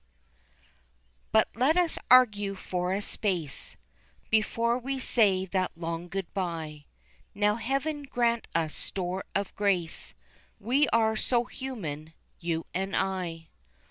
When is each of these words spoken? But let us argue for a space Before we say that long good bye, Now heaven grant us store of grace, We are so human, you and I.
But 1.31 1.49
let 1.53 1.77
us 1.77 1.99
argue 2.09 2.55
for 2.55 2.91
a 2.91 3.03
space 3.03 3.77
Before 4.31 4.79
we 4.79 4.99
say 4.99 5.45
that 5.45 5.77
long 5.77 6.07
good 6.07 6.33
bye, 6.33 6.85
Now 7.35 7.57
heaven 7.57 8.01
grant 8.01 8.47
us 8.55 8.73
store 8.73 9.23
of 9.35 9.53
grace, 9.55 10.15
We 10.59 10.87
are 10.89 11.15
so 11.15 11.43
human, 11.45 12.13
you 12.39 12.65
and 12.73 12.95
I. 12.95 13.49